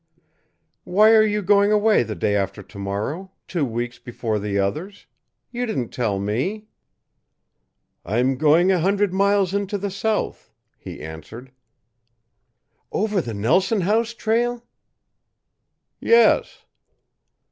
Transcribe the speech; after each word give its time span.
"Why 0.83 1.11
are 1.11 1.21
you 1.21 1.43
going 1.43 1.71
away 1.71 2.01
the 2.01 2.15
day 2.15 2.35
after 2.35 2.63
to 2.63 2.79
morrow 2.79 3.29
two 3.47 3.63
weeks 3.63 3.99
before 3.99 4.39
the 4.39 4.57
others? 4.57 5.05
You 5.51 5.67
didn't 5.67 5.89
tell 5.89 6.17
me." 6.17 6.65
"I'm 8.03 8.35
going 8.35 8.71
a 8.71 8.79
hundred 8.79 9.13
miles 9.13 9.53
into 9.53 9.77
the 9.77 9.91
South," 9.91 10.51
he 10.79 11.01
answered. 11.01 11.51
"Over 12.91 13.21
the 13.21 13.35
Nelson 13.35 13.81
House 13.81 14.15
trail?" 14.15 14.63
"Yes." 15.99 16.65